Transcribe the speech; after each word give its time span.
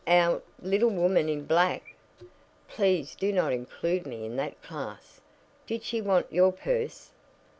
"Our 0.07 0.41
little 0.59 0.89
woman 0.89 1.29
in 1.29 1.45
black! 1.45 1.95
Please 2.67 3.13
do 3.13 3.31
not 3.31 3.53
include 3.53 4.07
me 4.07 4.25
in 4.25 4.35
that 4.37 4.59
class. 4.63 5.21
Did 5.67 5.83
she 5.83 6.01
want 6.01 6.25
your 6.33 6.51
purse?" 6.51 7.11